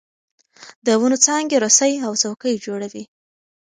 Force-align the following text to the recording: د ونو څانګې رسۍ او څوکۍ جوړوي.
د 0.85 0.87
ونو 0.99 1.17
څانګې 1.25 1.57
رسۍ 1.65 1.93
او 2.05 2.11
څوکۍ 2.21 2.55
جوړوي. 2.65 3.03